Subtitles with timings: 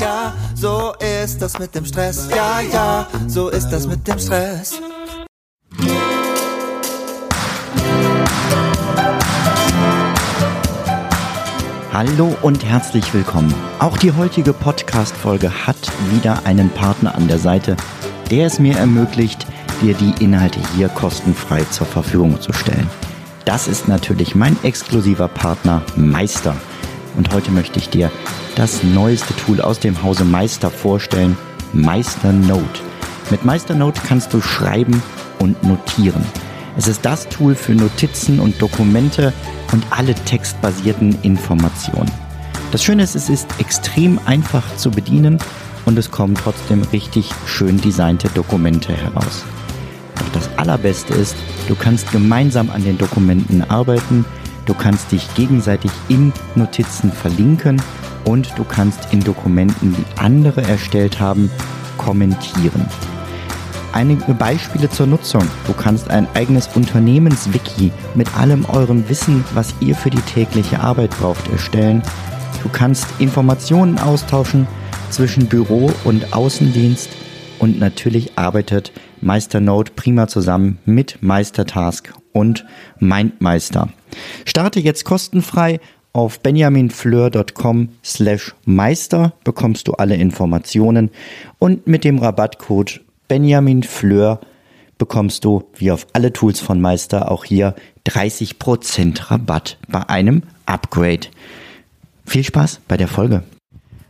[0.00, 2.28] ja, so ist das mit dem Stress.
[2.30, 4.80] Ja, ja, so ist das mit dem Stress.
[11.92, 13.54] Hallo und herzlich willkommen.
[13.78, 15.76] Auch die heutige Podcast-Folge hat
[16.10, 17.76] wieder einen Partner an der Seite,
[18.30, 19.46] der es mir ermöglicht,
[19.80, 22.90] dir die Inhalte hier kostenfrei zur Verfügung zu stellen.
[23.46, 26.54] Das ist natürlich mein exklusiver Partner Meister.
[27.16, 28.10] Und heute möchte ich dir
[28.56, 31.36] das neueste Tool aus dem Hause Meister vorstellen,
[31.72, 32.80] Meister Note.
[33.30, 35.02] Mit Meister Note kannst du schreiben
[35.38, 36.24] und notieren.
[36.76, 39.32] Es ist das Tool für Notizen und Dokumente
[39.72, 42.10] und alle textbasierten Informationen.
[42.72, 45.38] Das Schöne ist, es ist extrem einfach zu bedienen
[45.84, 49.44] und es kommen trotzdem richtig schön designte Dokumente heraus.
[50.16, 51.36] Doch das Allerbeste ist,
[51.68, 54.24] du kannst gemeinsam an den Dokumenten arbeiten,
[54.64, 57.82] du kannst dich gegenseitig in Notizen verlinken
[58.26, 61.50] und du kannst in Dokumenten, die andere erstellt haben,
[61.96, 62.86] kommentieren
[63.96, 65.42] einige Beispiele zur Nutzung.
[65.66, 71.10] Du kannst ein eigenes Unternehmenswiki mit allem eurem Wissen, was ihr für die tägliche Arbeit
[71.18, 72.02] braucht, erstellen.
[72.62, 74.68] Du kannst Informationen austauschen
[75.08, 77.08] zwischen Büro und Außendienst
[77.58, 82.66] und natürlich arbeitet MeisterNote prima zusammen mit Meistertask und
[82.98, 83.88] MindMeister.
[84.44, 85.80] Starte jetzt kostenfrei
[86.16, 91.10] auf benjaminfleur.com slash meister bekommst du alle Informationen
[91.58, 94.40] und mit dem Rabattcode Benjamin Fleur
[94.96, 97.74] bekommst du, wie auf alle Tools von Meister, auch hier
[98.06, 101.28] 30% Rabatt bei einem Upgrade.
[102.24, 103.42] Viel Spaß bei der Folge.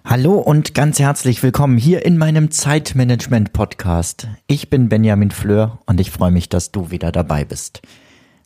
[0.05, 4.29] Hallo und ganz herzlich willkommen hier in meinem Zeitmanagement Podcast.
[4.47, 7.83] Ich bin Benjamin Fleur und ich freue mich, dass du wieder dabei bist.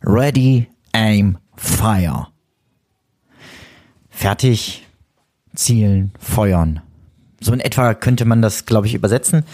[0.03, 2.31] Ready, aim, fire.
[4.21, 4.85] Fertig,
[5.55, 6.81] zielen, feuern.
[7.39, 9.45] So in etwa könnte man das, glaube ich, übersetzen.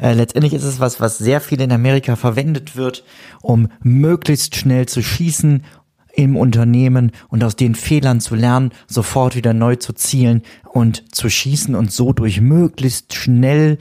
[0.00, 3.02] Äh, letztendlich ist es was, was sehr viel in Amerika verwendet wird,
[3.40, 5.64] um möglichst schnell zu schießen
[6.12, 10.42] im Unternehmen und aus den Fehlern zu lernen, sofort wieder neu zu zielen
[10.72, 13.76] und zu schießen und so durch möglichst schnelle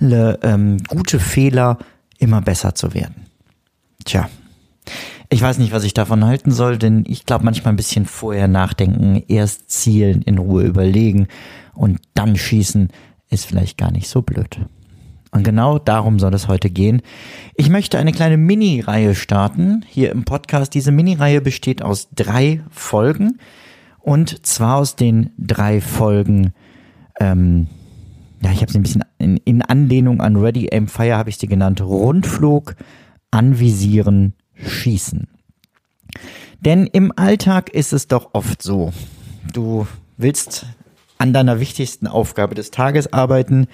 [0.00, 1.78] ähm, gute Fehler
[2.18, 3.26] immer besser zu werden.
[4.04, 4.28] Tja,
[5.28, 8.48] ich weiß nicht, was ich davon halten soll, denn ich glaube manchmal ein bisschen vorher
[8.48, 11.28] nachdenken, erst zielen, in Ruhe überlegen
[11.74, 12.88] und dann schießen
[13.28, 14.60] ist vielleicht gar nicht so blöd.
[15.32, 17.02] Und genau darum soll es heute gehen.
[17.56, 20.72] Ich möchte eine kleine Mini-Reihe starten hier im Podcast.
[20.74, 23.38] Diese Mini-Reihe besteht aus drei Folgen
[24.06, 26.52] und zwar aus den drei Folgen,
[27.18, 27.66] ähm,
[28.40, 31.38] ja, ich habe sie ein bisschen in, in, Anlehnung an Ready Aim Fire habe ich
[31.38, 32.76] sie genannt, Rundflug,
[33.32, 34.34] Anvisieren,
[34.64, 35.28] Schießen.
[36.60, 38.92] Denn im Alltag ist es doch oft so,
[39.52, 39.86] du
[40.16, 40.66] willst
[41.18, 43.68] an deiner wichtigsten Aufgabe des Tages arbeiten,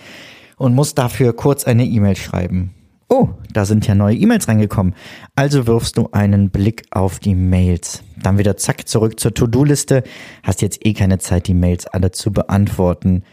[0.62, 2.72] und muss dafür kurz eine E-Mail schreiben.
[3.08, 4.94] Oh, da sind ja neue E-Mails reingekommen.
[5.34, 8.04] Also wirfst du einen Blick auf die Mails.
[8.22, 10.04] Dann wieder zack zurück zur To-Do-Liste.
[10.44, 13.24] Hast jetzt eh keine Zeit, die Mails alle zu beantworten.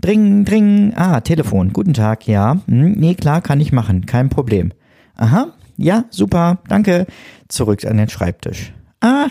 [0.00, 0.94] Dring, dring.
[0.96, 1.72] Ah, Telefon.
[1.72, 2.26] Guten Tag.
[2.26, 2.60] Ja.
[2.66, 4.04] Hm, nee, klar, kann ich machen.
[4.04, 4.72] Kein Problem.
[5.14, 5.54] Aha.
[5.78, 6.58] Ja, super.
[6.68, 7.06] Danke.
[7.48, 8.74] Zurück an den Schreibtisch.
[9.00, 9.28] Ah,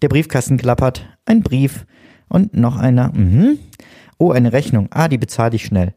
[0.00, 1.04] der Briefkasten klappert.
[1.26, 1.84] Ein Brief.
[2.28, 3.12] Und noch einer.
[3.12, 3.58] Mhm.
[4.16, 4.88] Oh, eine Rechnung.
[4.90, 5.94] Ah, die bezahle ich schnell.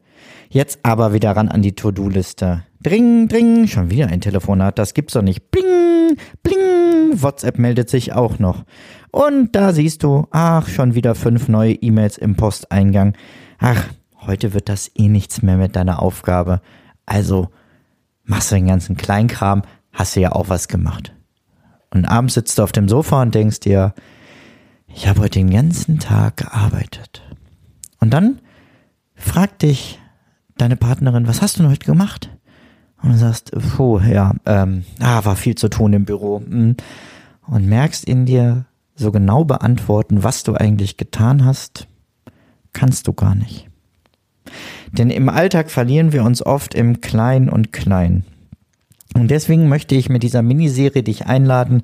[0.48, 2.64] Jetzt aber wieder ran an die To-Do-Liste.
[2.82, 5.50] Dring, dring, schon wieder ein Telefonat, das gibt's doch nicht.
[5.50, 8.64] Bling, bling, WhatsApp meldet sich auch noch.
[9.12, 13.14] Und da siehst du, ach, schon wieder fünf neue E-Mails im Posteingang.
[13.58, 13.84] Ach,
[14.26, 16.60] heute wird das eh nichts mehr mit deiner Aufgabe.
[17.06, 17.48] Also
[18.24, 19.62] machst du den ganzen Kleinkram,
[19.92, 21.12] hast du ja auch was gemacht.
[21.90, 23.94] Und abends sitzt du auf dem Sofa und denkst dir,
[24.88, 27.22] ich habe heute den ganzen Tag gearbeitet.
[28.00, 28.40] Und dann
[29.14, 29.98] frag dich,
[30.56, 32.30] deine Partnerin, was hast du heute gemacht?
[33.02, 36.40] Und du sagst, puh, ja, ähm, ah, war viel zu tun im Büro.
[36.40, 36.76] Hm.
[37.46, 41.88] Und merkst in dir, so genau beantworten, was du eigentlich getan hast,
[42.72, 43.68] kannst du gar nicht.
[44.92, 48.24] Denn im Alltag verlieren wir uns oft im Klein und Klein.
[49.14, 51.82] Und deswegen möchte ich mit dieser Miniserie dich einladen,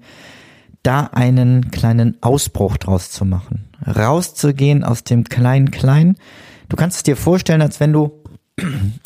[0.83, 3.69] da einen kleinen Ausbruch draus zu machen.
[3.87, 6.17] Rauszugehen aus dem Klein-Klein.
[6.69, 8.13] Du kannst es dir vorstellen, als wenn du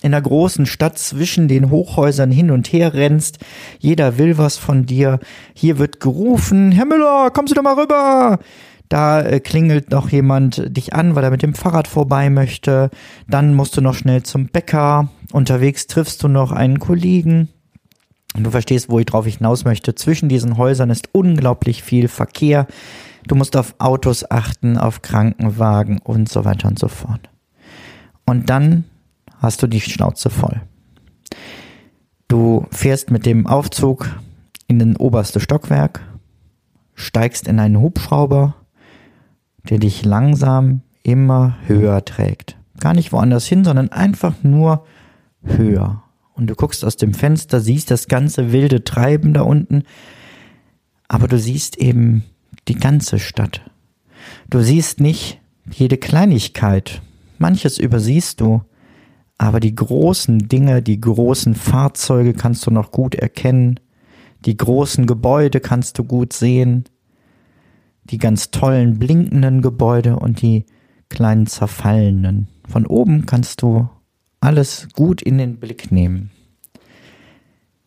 [0.02, 3.38] in der großen Stadt zwischen den Hochhäusern hin und her rennst.
[3.78, 5.20] Jeder will was von dir.
[5.54, 8.38] Hier wird gerufen, Herr Müller, kommen Sie doch mal rüber.
[8.88, 12.90] Da äh, klingelt noch jemand dich an, weil er mit dem Fahrrad vorbei möchte.
[13.28, 15.08] Dann musst du noch schnell zum Bäcker.
[15.32, 17.48] Unterwegs triffst du noch einen Kollegen.
[18.34, 19.94] Und du verstehst, wo ich drauf hinaus möchte.
[19.94, 22.66] Zwischen diesen Häusern ist unglaublich viel Verkehr.
[23.26, 27.28] Du musst auf Autos achten, auf Krankenwagen und so weiter und so fort.
[28.24, 28.84] Und dann
[29.38, 30.62] hast du die Schnauze voll.
[32.28, 34.08] Du fährst mit dem Aufzug
[34.66, 36.00] in den oberste Stockwerk,
[36.94, 38.54] steigst in einen Hubschrauber,
[39.68, 42.56] der dich langsam immer höher trägt.
[42.80, 44.86] Gar nicht woanders hin, sondern einfach nur
[45.42, 46.02] höher.
[46.34, 49.84] Und du guckst aus dem Fenster, siehst das ganze wilde Treiben da unten,
[51.08, 52.24] aber du siehst eben
[52.68, 53.60] die ganze Stadt.
[54.48, 55.40] Du siehst nicht
[55.70, 57.02] jede Kleinigkeit,
[57.38, 58.62] manches übersiehst du,
[59.38, 63.80] aber die großen Dinge, die großen Fahrzeuge kannst du noch gut erkennen,
[64.44, 66.84] die großen Gebäude kannst du gut sehen,
[68.04, 70.66] die ganz tollen blinkenden Gebäude und die
[71.08, 72.48] kleinen zerfallenen.
[72.68, 73.88] Von oben kannst du
[74.42, 76.30] alles gut in den Blick nehmen.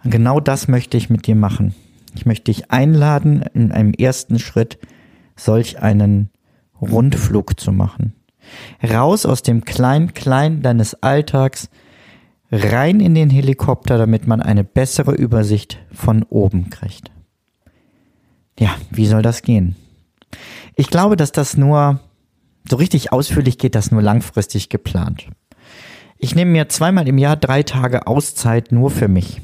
[0.03, 1.75] Und genau das möchte ich mit dir machen.
[2.15, 4.77] Ich möchte dich einladen, in einem ersten Schritt
[5.35, 6.29] solch einen
[6.79, 8.13] Rundflug zu machen.
[8.83, 11.69] Raus aus dem Klein-Klein deines Alltags,
[12.51, 17.11] rein in den Helikopter, damit man eine bessere Übersicht von oben kriegt.
[18.59, 19.75] Ja, wie soll das gehen?
[20.75, 21.99] Ich glaube, dass das nur
[22.69, 25.27] so richtig ausführlich geht, das nur langfristig geplant.
[26.17, 29.41] Ich nehme mir zweimal im Jahr drei Tage Auszeit nur für mich.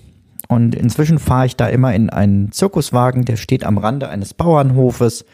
[0.47, 5.25] Und inzwischen fahre ich da immer in einen Zirkuswagen, der steht am Rande eines Bauernhofes.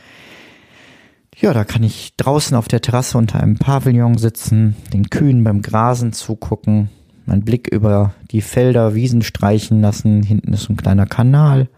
[1.36, 5.62] Ja, da kann ich draußen auf der Terrasse unter einem Pavillon sitzen, den Kühen beim
[5.62, 6.90] Grasen zugucken,
[7.26, 10.24] meinen Blick über die Felder, Wiesen streichen lassen.
[10.24, 11.70] Hinten ist ein kleiner Kanal.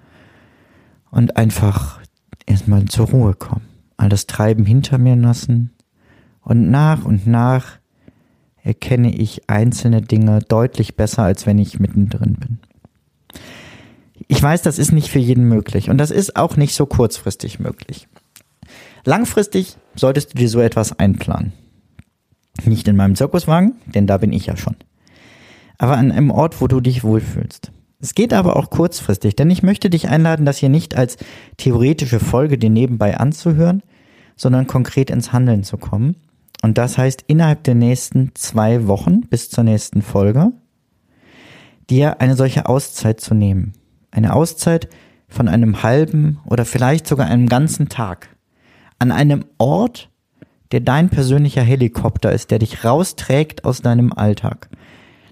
[1.11, 1.99] Und einfach
[2.45, 3.65] erstmal zur Ruhe kommen.
[3.97, 5.71] All das Treiben hinter mir lassen.
[6.41, 7.78] Und nach und nach
[8.63, 12.59] erkenne ich einzelne Dinge deutlich besser, als wenn ich mittendrin bin.
[14.27, 17.59] Ich weiß, das ist nicht für jeden möglich und das ist auch nicht so kurzfristig
[17.59, 18.07] möglich.
[19.05, 21.53] Langfristig solltest du dir so etwas einplanen.
[22.65, 24.75] Nicht in meinem Zirkuswagen, denn da bin ich ja schon.
[25.77, 27.71] Aber an einem Ort, wo du dich wohlfühlst.
[28.01, 31.17] Es geht aber auch kurzfristig, denn ich möchte dich einladen, das hier nicht als
[31.57, 33.83] theoretische Folge dir nebenbei anzuhören,
[34.35, 36.15] sondern konkret ins Handeln zu kommen.
[36.61, 40.51] Und das heißt, innerhalb der nächsten zwei Wochen bis zur nächsten Folge,
[41.89, 43.73] dir eine solche Auszeit zu nehmen.
[44.11, 44.89] Eine Auszeit
[45.27, 48.35] von einem halben oder vielleicht sogar einem ganzen Tag.
[48.97, 50.09] An einem Ort,
[50.71, 54.69] der dein persönlicher Helikopter ist, der dich rausträgt aus deinem Alltag.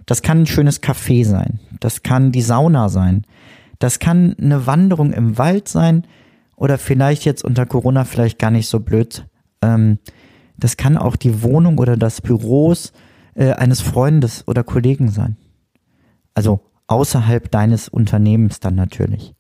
[0.06, 1.60] Das kann ein schönes Café sein.
[1.80, 3.26] Das kann die Sauna sein.
[3.80, 6.08] Das kann eine Wanderung im Wald sein
[6.56, 9.26] oder vielleicht jetzt unter Corona vielleicht gar nicht so blöd.
[9.62, 10.00] Ähm,
[10.58, 12.92] das kann auch die Wohnung oder das Büros
[13.36, 15.38] äh, eines Freundes oder Kollegen sein.
[16.34, 19.34] Also außerhalb deines Unternehmens dann natürlich.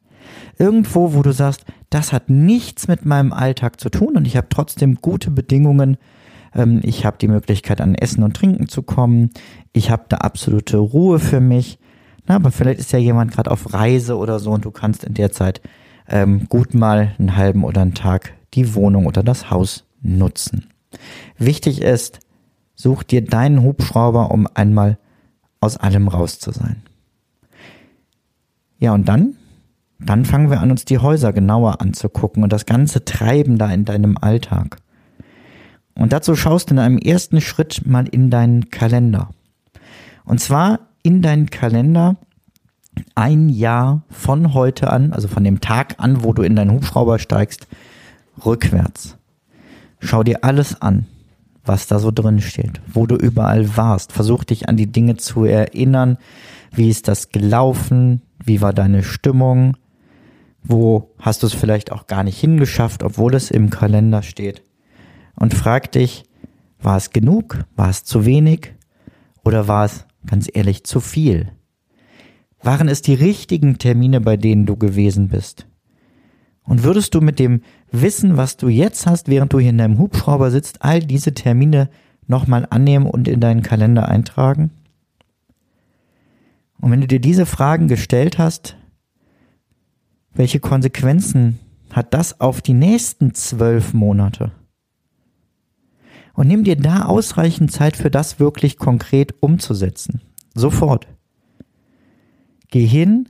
[0.58, 4.48] Irgendwo, wo du sagst, das hat nichts mit meinem Alltag zu tun und ich habe
[4.50, 5.98] trotzdem gute Bedingungen.
[6.54, 9.32] Ähm, ich habe die Möglichkeit, an Essen und Trinken zu kommen.
[9.74, 11.80] Ich habe da absolute Ruhe für mich.
[12.28, 15.14] Na, aber vielleicht ist ja jemand gerade auf Reise oder so und du kannst in
[15.14, 15.62] der Zeit
[16.10, 20.68] ähm, gut mal einen halben oder einen Tag die Wohnung oder das Haus nutzen.
[21.38, 22.20] Wichtig ist,
[22.76, 24.98] such dir deinen Hubschrauber, um einmal
[25.60, 26.84] aus allem raus zu sein.
[28.80, 29.36] Ja, und dann?
[30.00, 33.86] Dann fangen wir an, uns die Häuser genauer anzugucken und das ganze Treiben da in
[33.86, 34.78] deinem Alltag.
[35.96, 39.30] Und dazu schaust du in einem ersten Schritt mal in deinen Kalender.
[40.26, 42.18] Und zwar in deinen Kalender
[43.16, 47.18] ein Jahr von heute an, also von dem Tag an, wo du in deinen Hubschrauber
[47.18, 47.68] steigst,
[48.46, 49.18] rückwärts.
[50.00, 51.06] Schau dir alles an,
[51.66, 54.12] was da so drin steht, wo du überall warst.
[54.12, 56.18] Versuch dich an die Dinge zu erinnern.
[56.72, 58.22] Wie ist das gelaufen?
[58.44, 59.78] Wie war deine Stimmung?
[60.64, 64.64] Wo hast du es vielleicht auch gar nicht hingeschafft, obwohl es im Kalender steht?
[65.36, 66.26] Und frag dich,
[66.80, 67.66] war es genug?
[67.76, 68.74] War es zu wenig?
[69.44, 71.52] Oder war es, ganz ehrlich, zu viel?
[72.62, 75.68] Waren es die richtigen Termine, bei denen du gewesen bist?
[76.64, 79.98] Und würdest du mit dem Wissen, was du jetzt hast, während du hier in deinem
[79.98, 81.90] Hubschrauber sitzt, all diese Termine
[82.28, 84.72] nochmal annehmen und in deinen Kalender eintragen?
[86.80, 88.78] Und wenn du dir diese Fragen gestellt hast,
[90.34, 91.60] welche Konsequenzen
[91.92, 94.52] hat das auf die nächsten zwölf Monate?
[96.34, 100.22] Und nimm dir da ausreichend Zeit für das wirklich konkret umzusetzen.
[100.54, 101.08] Sofort.
[102.70, 103.30] Geh hin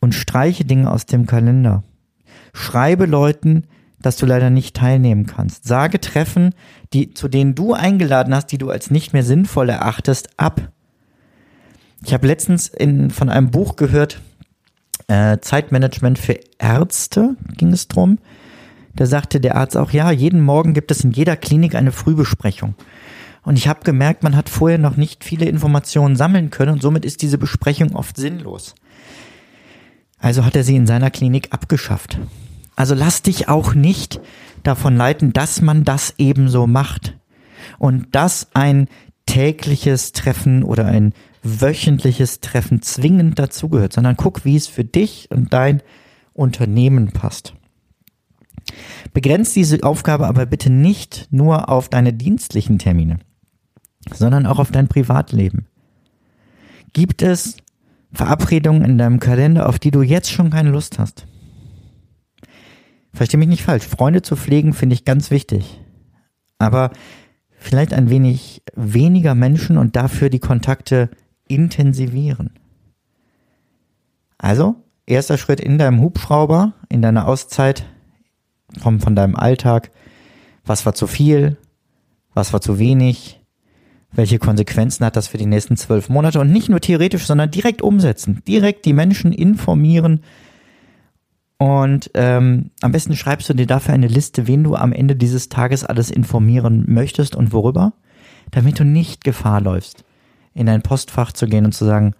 [0.00, 1.82] und streiche Dinge aus dem Kalender.
[2.52, 3.64] Schreibe Leuten,
[4.00, 5.66] dass du leider nicht teilnehmen kannst.
[5.66, 6.54] Sage Treffen,
[6.92, 10.68] die, zu denen du eingeladen hast, die du als nicht mehr sinnvoll erachtest, ab.
[12.04, 14.20] Ich habe letztens in, von einem Buch gehört,
[15.08, 18.18] äh, Zeitmanagement für Ärzte ging es drum.
[18.94, 22.74] Da sagte der Arzt auch, ja, jeden Morgen gibt es in jeder Klinik eine Frühbesprechung.
[23.42, 27.04] Und ich habe gemerkt, man hat vorher noch nicht viele Informationen sammeln können und somit
[27.04, 28.74] ist diese Besprechung oft sinnlos.
[30.18, 32.18] Also hat er sie in seiner Klinik abgeschafft.
[32.76, 34.20] Also lass dich auch nicht
[34.62, 37.16] davon leiten, dass man das ebenso macht.
[37.78, 38.86] Und dass ein
[39.24, 45.52] tägliches Treffen oder ein wöchentliches Treffen zwingend dazugehört, sondern guck, wie es für dich und
[45.52, 45.82] dein
[46.32, 47.54] Unternehmen passt.
[49.12, 53.18] Begrenz diese Aufgabe aber bitte nicht nur auf deine dienstlichen Termine,
[54.12, 55.66] sondern auch auf dein Privatleben.
[56.92, 57.56] Gibt es
[58.12, 61.26] Verabredungen in deinem Kalender, auf die du jetzt schon keine Lust hast?
[63.16, 63.86] Versteh mich nicht falsch.
[63.86, 65.80] Freunde zu pflegen finde ich ganz wichtig.
[66.58, 66.90] Aber
[67.56, 71.08] vielleicht ein wenig weniger Menschen und dafür die Kontakte
[71.48, 72.50] intensivieren.
[74.36, 74.74] Also,
[75.06, 77.86] erster Schritt in deinem Hubschrauber, in deiner Auszeit
[78.78, 79.90] von, von deinem Alltag.
[80.66, 81.56] Was war zu viel?
[82.34, 83.40] Was war zu wenig?
[84.12, 86.38] Welche Konsequenzen hat das für die nächsten zwölf Monate?
[86.38, 88.42] Und nicht nur theoretisch, sondern direkt umsetzen.
[88.46, 90.20] Direkt die Menschen informieren.
[91.58, 95.48] Und ähm, am besten schreibst du dir dafür eine Liste, wen du am Ende dieses
[95.48, 97.94] Tages alles informieren möchtest und worüber,
[98.50, 100.04] damit du nicht Gefahr läufst,
[100.52, 102.14] in dein Postfach zu gehen und zu sagen,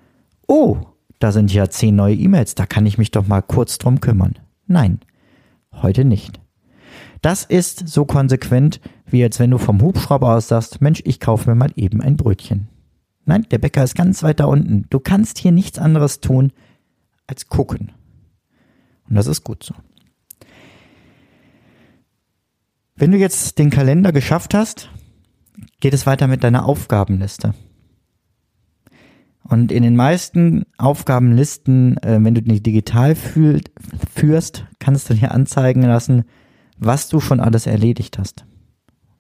[0.47, 0.79] oh,
[1.19, 4.35] da sind ja zehn neue E-Mails, da kann ich mich doch mal kurz drum kümmern.
[4.67, 5.01] Nein,
[5.73, 6.41] heute nicht.
[7.21, 11.49] Das ist so konsequent, wie als wenn du vom Hubschrauber aus sagst, Mensch, ich kaufe
[11.49, 12.69] mir mal eben ein Brötchen.
[13.25, 14.87] Nein, der Bäcker ist ganz weit da unten.
[14.89, 16.53] Du kannst hier nichts anderes tun,
[17.27, 17.93] als gucken.
[19.09, 19.75] Und das ist gut so.
[22.95, 24.91] Wenn du jetzt den Kalender geschafft hast,
[25.81, 27.55] geht es weiter mit deiner Aufgabenliste.
[29.43, 35.83] Und in den meisten Aufgabenlisten, äh, wenn du die digital führst, kannst du dir anzeigen
[35.83, 36.25] lassen,
[36.79, 38.45] was du schon alles erledigt hast.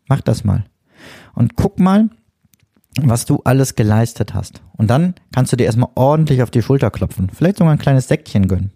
[0.09, 0.64] Mach das mal.
[1.35, 2.11] Und guck mal,
[3.00, 4.62] was du alles geleistet hast.
[4.76, 7.31] Und dann kannst du dir erstmal ordentlich auf die Schulter klopfen.
[7.33, 8.73] Vielleicht sogar ein kleines Säckchen gönnen.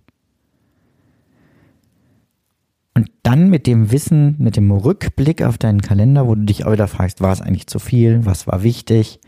[2.95, 6.73] Und dann mit dem Wissen, mit dem Rückblick auf deinen Kalender, wo du dich auch
[6.73, 8.27] wieder fragst, war es eigentlich zu viel?
[8.27, 9.21] Was war wichtig?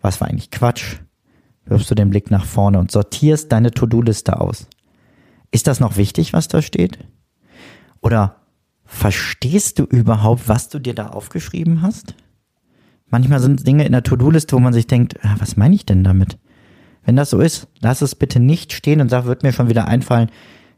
[0.00, 0.98] Was war eigentlich Quatsch?
[1.68, 4.66] wirfst du den Blick nach vorne und sortierst deine To-Do-Liste aus.
[5.50, 6.98] Ist das noch wichtig, was da steht?
[8.00, 8.36] Oder
[8.84, 12.14] verstehst du überhaupt, was du dir da aufgeschrieben hast?
[13.06, 16.04] Manchmal sind Dinge in der To-Do-Liste, wo man sich denkt, ah, was meine ich denn
[16.04, 16.38] damit?
[17.04, 19.88] Wenn das so ist, lass es bitte nicht stehen und sag, wird mir schon wieder
[19.88, 20.30] einfallen.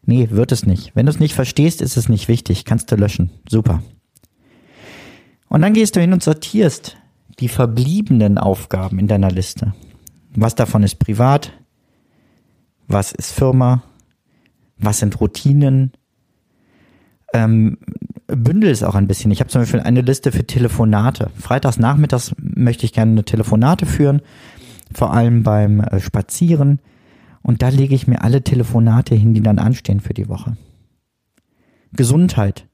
[0.05, 0.93] Nee, wird es nicht.
[0.95, 2.65] Wenn du es nicht verstehst, ist es nicht wichtig.
[2.65, 3.31] Kannst du löschen.
[3.49, 3.83] Super.
[5.49, 6.97] Und dann gehst du hin und sortierst
[7.41, 9.75] die verbliebenen Aufgaben in deiner Liste.
[10.35, 11.53] Was davon ist privat?
[12.87, 13.83] Was ist Firma?
[14.79, 15.93] Was sind Routinen?
[17.33, 17.79] Ähm,
[18.27, 19.31] bündel es auch ein bisschen.
[19.31, 21.31] Ich habe zum Beispiel eine Liste für Telefonate.
[21.37, 24.23] Freitags nachmittags möchte ich gerne eine Telefonate führen,
[24.93, 26.81] vor allem beim äh, Spazieren.
[27.43, 30.57] Und da lege ich mir alle Telefonate hin, die dann anstehen für die Woche.
[31.93, 32.67] Gesundheit.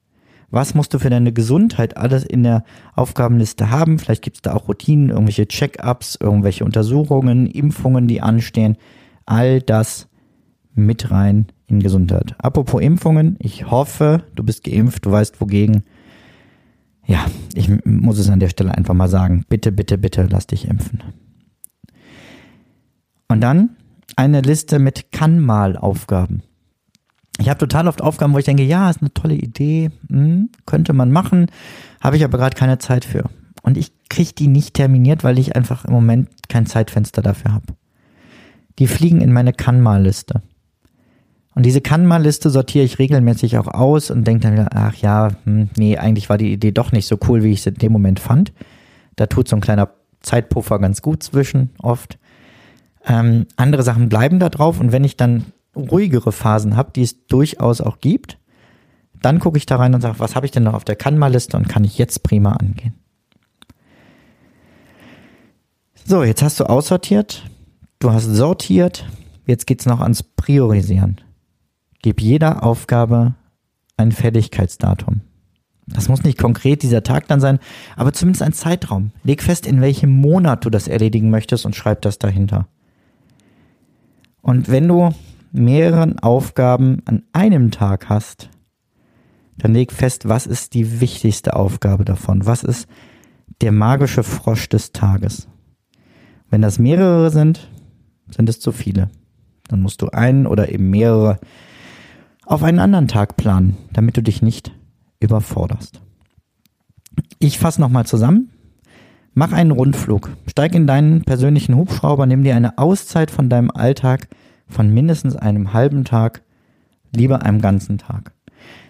[0.50, 3.98] Was musst du für deine Gesundheit alles in der Aufgabenliste haben?
[3.98, 8.76] Vielleicht gibt es da auch Routinen, irgendwelche Check-ups, irgendwelche Untersuchungen, Impfungen, die anstehen.
[9.24, 10.08] All das
[10.74, 12.34] mit rein in Gesundheit.
[12.38, 15.82] Apropos Impfungen, ich hoffe, du bist geimpft, du weißt wogegen.
[17.06, 19.44] Ja, ich muss es an der Stelle einfach mal sagen.
[19.48, 21.02] Bitte, bitte, bitte lass dich impfen.
[23.28, 23.70] Und dann
[24.16, 26.42] eine Liste mit Kann-Mal-Aufgaben.
[27.38, 30.94] Ich habe total oft Aufgaben, wo ich denke, ja, ist eine tolle Idee, hm, könnte
[30.94, 31.46] man machen,
[32.00, 33.24] habe ich aber gerade keine Zeit für.
[33.62, 37.66] Und ich kriege die nicht terminiert, weil ich einfach im Moment kein Zeitfenster dafür habe.
[38.78, 40.40] Die fliegen in meine Kann-Mal-Liste.
[41.54, 45.70] Und diese Kann-Mal-Liste sortiere ich regelmäßig auch aus und denke dann wieder, ach ja, hm,
[45.76, 48.20] nee, eigentlich war die Idee doch nicht so cool, wie ich es in dem Moment
[48.20, 48.52] fand.
[49.16, 52.18] Da tut so ein kleiner Zeitpuffer ganz gut zwischen, oft.
[53.06, 55.46] Ähm, andere Sachen bleiben da drauf und wenn ich dann
[55.76, 58.38] ruhigere Phasen habe, die es durchaus auch gibt,
[59.22, 61.56] dann gucke ich da rein und sage, was habe ich denn noch auf der Kanma-Liste
[61.56, 62.94] und kann ich jetzt prima angehen.
[66.04, 67.42] So, jetzt hast du aussortiert,
[67.98, 69.06] du hast sortiert,
[69.46, 71.20] jetzt geht's noch ans Priorisieren.
[72.02, 73.34] Gib jeder Aufgabe
[73.96, 75.22] ein Fertigkeitsdatum.
[75.88, 77.58] Das muss nicht konkret dieser Tag dann sein,
[77.96, 79.12] aber zumindest ein Zeitraum.
[79.22, 82.68] Leg fest, in welchem Monat du das erledigen möchtest und schreib das dahinter.
[84.46, 85.10] Und wenn du
[85.50, 88.48] mehreren Aufgaben an einem Tag hast,
[89.58, 92.46] dann leg fest, was ist die wichtigste Aufgabe davon?
[92.46, 92.86] Was ist
[93.60, 95.48] der magische Frosch des Tages?
[96.48, 97.68] Wenn das mehrere sind,
[98.28, 99.10] sind es zu viele.
[99.66, 101.40] Dann musst du einen oder eben mehrere
[102.44, 104.70] auf einen anderen Tag planen, damit du dich nicht
[105.18, 106.00] überforderst.
[107.40, 108.52] Ich fasse nochmal zusammen.
[109.38, 110.30] Mach einen Rundflug.
[110.46, 114.28] Steig in deinen persönlichen Hubschrauber, nimm dir eine Auszeit von deinem Alltag
[114.66, 116.40] von mindestens einem halben Tag,
[117.14, 118.32] lieber einem ganzen Tag.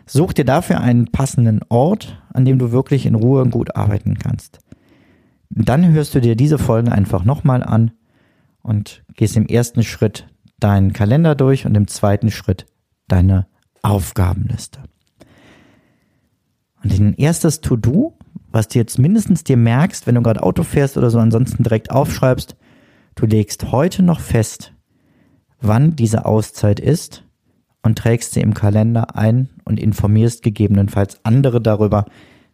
[0.07, 4.19] Such dir dafür einen passenden Ort, an dem du wirklich in Ruhe und gut arbeiten
[4.19, 4.61] kannst.
[5.51, 7.91] Dann hörst du dir diese Folgen einfach nochmal an
[8.63, 10.29] und gehst im ersten Schritt
[10.61, 12.67] deinen Kalender durch und im zweiten Schritt
[13.09, 13.49] deine
[13.83, 14.79] Aufgabenliste.
[16.85, 18.17] Und ein erstes To-Do,
[18.57, 21.91] was du jetzt mindestens dir merkst, wenn du gerade Auto fährst oder so, ansonsten direkt
[21.91, 22.57] aufschreibst,
[23.15, 24.73] du legst heute noch fest,
[25.61, 27.23] wann diese Auszeit ist
[27.83, 32.07] und trägst sie im Kalender ein und informierst gegebenenfalls andere darüber,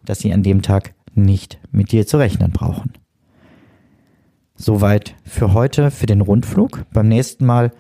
[0.05, 2.95] dass sie an dem Tag nicht mit dir zu rechnen brauchen.
[4.57, 6.85] Soweit für heute, für den Rundflug.
[6.93, 7.71] Beim nächsten Mal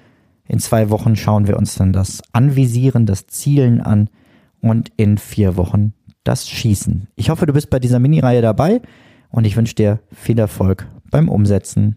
[0.46, 4.10] in zwei Wochen schauen wir uns dann das Anvisieren, das Zielen an
[4.60, 5.92] und in vier Wochen
[6.24, 7.08] das Schießen.
[7.16, 8.80] Ich hoffe, du bist bei dieser Mini-Reihe dabei
[9.30, 11.96] und ich wünsche dir viel Erfolg beim Umsetzen.